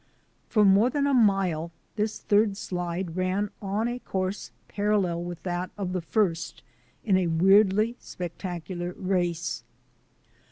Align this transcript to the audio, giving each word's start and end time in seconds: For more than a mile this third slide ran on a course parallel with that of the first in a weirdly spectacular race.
For 0.49 0.65
more 0.65 0.89
than 0.89 1.05
a 1.05 1.13
mile 1.13 1.69
this 1.95 2.17
third 2.17 2.57
slide 2.57 3.15
ran 3.15 3.51
on 3.61 3.87
a 3.87 3.99
course 3.99 4.49
parallel 4.67 5.23
with 5.23 5.43
that 5.43 5.69
of 5.77 5.93
the 5.93 6.01
first 6.01 6.63
in 7.05 7.17
a 7.17 7.27
weirdly 7.27 7.97
spectacular 7.99 8.93
race. 8.97 9.63